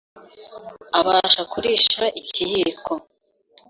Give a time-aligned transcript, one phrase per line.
[0.99, 2.93] abasha kurisha ikiyiko